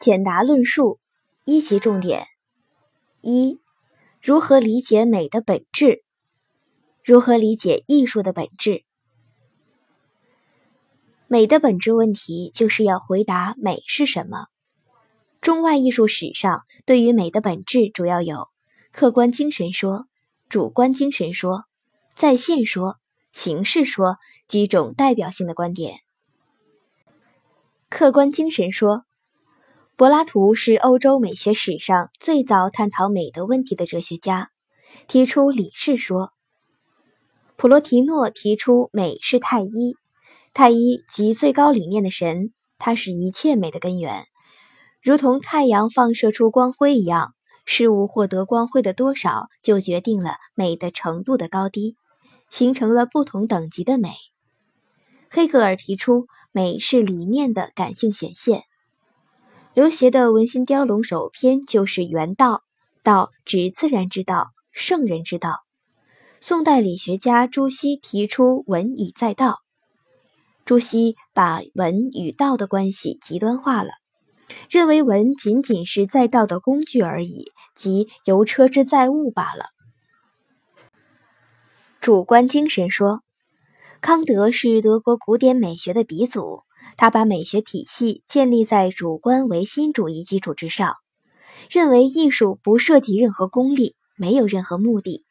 [0.00, 0.98] 简答论述
[1.44, 2.26] 一级重点：
[3.20, 3.60] 一、
[4.22, 6.02] 如何理解美的本质？
[7.04, 8.84] 如何理解艺术的本质？
[11.26, 14.46] 美的本质问题就是要回答美是什么。
[15.42, 18.48] 中外艺术史上对于美的本质主要有
[18.92, 20.06] 客观精神说、
[20.48, 21.64] 主观精神说、
[22.14, 22.96] 在线说、
[23.32, 24.16] 形式说
[24.48, 25.98] 几种代表性的观点。
[27.90, 29.04] 客观精神说。
[30.00, 34.48] 柏拉图是欧洲美学史上最早探讨美的问题的哲学家，
[35.06, 36.32] 提出理事说。
[37.58, 39.96] 普罗提诺提出美是太一，
[40.54, 44.24] 太一即最高理念的神，它是一切美的根源，
[45.02, 47.34] 如同太阳放射出光辉一样，
[47.66, 51.94] 事物获得光辉的多少就决定了美的程度的高低，
[52.48, 54.14] 形成了不同等级的美。
[55.28, 58.62] 黑格尔提出美是理念的感性显现。
[59.72, 62.64] 刘勰的《文心雕龙》首篇就是原道，
[63.04, 65.60] 道指自然之道、圣人之道。
[66.40, 69.60] 宋代理学家朱熹提出“文以载道”，
[70.66, 73.90] 朱熹把文与道的关系极端化了，
[74.68, 77.44] 认为文仅仅是载道的工具而已，
[77.76, 79.66] 即由车之载物罢了。
[82.00, 83.22] 主观精神说，
[84.00, 86.64] 康德是德国古典美学的鼻祖。
[86.96, 90.96] 他把美学体系建立在主观唯心主义基础之上，
[91.70, 95.24] 认为艺术不涉及任何功利，没有任何目的，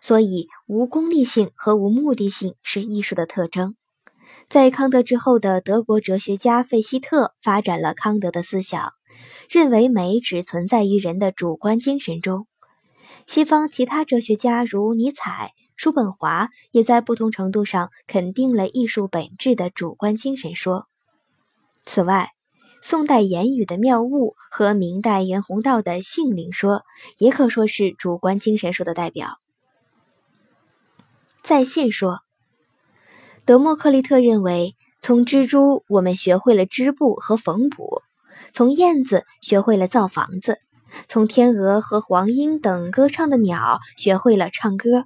[0.00, 3.76] 所以无功利性和无目的性是艺术的特征。
[4.48, 8.92] 在康德之后的德国哲学家费希特发展了康德的思想，
[9.50, 12.46] 认为美只存在于人的主观精神中。
[13.26, 20.86] 西方其他哲学家如尼采、叔本华也在不同程度上肯定了艺术本质的主观精神说。
[21.84, 22.30] 此外，
[22.80, 26.84] 宋代言语的妙物和明代袁宏道的性灵说，
[27.18, 29.38] 也可说是主观精神说的代表。
[31.42, 32.20] 在线说，
[33.44, 38.00] 德谟克利特认为，从蜘蛛我们学会了织布和缝补，
[38.52, 40.58] 从燕子学会了造房子，
[41.08, 45.04] 从天鹅和黄莺等歌唱的鸟学会了唱歌。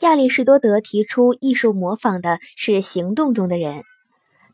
[0.00, 3.84] 亚里士多德提出，艺术模仿的是行动中的人。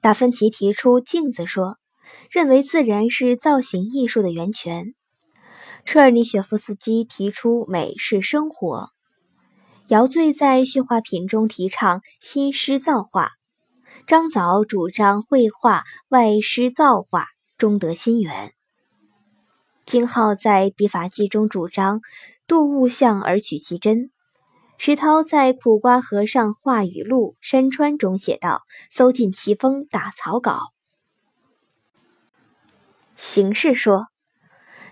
[0.06, 1.78] 达芬奇提出镜子说，
[2.30, 4.94] 认为自然是造型艺术的源泉。
[5.84, 8.90] 车尔尼雪夫斯基提出美是生活。
[9.88, 13.32] 姚醉在叙画品中提倡新诗造化。
[14.06, 17.26] 张藻主张绘画外诗造化，
[17.58, 18.52] 中得心源。
[19.86, 22.00] 金浩在笔法记中主张
[22.46, 24.12] 度物象而取其真。
[24.78, 30.60] 石涛在《苦瓜和尚画语录·山川》中写道：“搜尽奇峰打草稿。”
[33.16, 34.08] 形式说，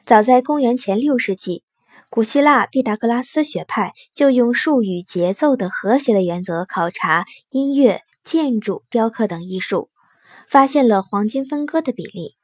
[0.06, 1.62] 早在公元前六世纪，
[2.09, 9.91] 古希腊毕达哥拉斯学派就用数与节奏的和谐的原则考察音乐、建筑、雕刻等艺术，
[10.49, 12.34] 发现了黄金分割的比例。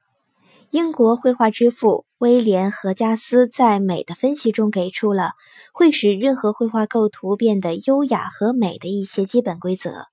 [0.71, 5.31] 英国绘画之父威廉·何加斯在美的分析中给出了
[5.73, 10.05] 会使任何绘画构图变得优雅和美的一些基本规则：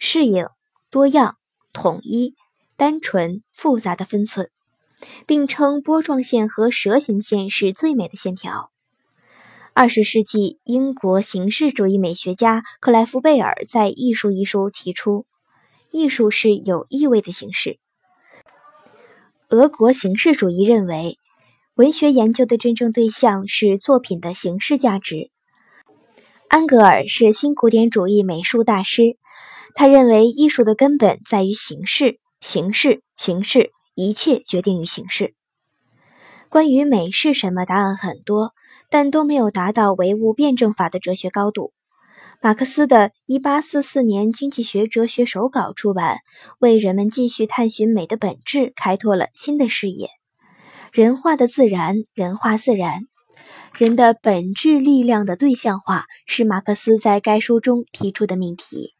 [0.00, 0.48] 适应、
[0.90, 1.36] 多样、
[1.72, 2.34] 统一、
[2.76, 4.50] 单纯、复杂的分寸，
[5.28, 8.72] 并称波状线和蛇形线是最美的线条。
[9.74, 15.24] 二十世纪英国形式主义美学家克莱夫贝尔在《艺术》一书提出，
[15.92, 17.78] 艺术是有意味的形式。
[19.50, 21.16] 俄国形式主义认为，
[21.78, 25.30] 文学研究的真正对象是作品的形式价值。
[26.48, 29.16] 安格尔是新古典主义美术大师，
[29.76, 35.36] 他认为艺术的根本在于形式，形式，形式，一切决定于形式。
[36.48, 38.54] 关于美是什么，答案很多，
[38.90, 41.72] 但都没有达到唯物辩证法的哲学高度。
[42.42, 46.18] 马克思的1844年《经济学哲学手稿》出版，
[46.58, 50.17] 为人们继续探寻美的本质开拓了新的视野。
[50.92, 53.00] 人化的自然，人化自然，
[53.76, 58.97] 人的本质力量的对象化，是马克思在该书中提出的命题。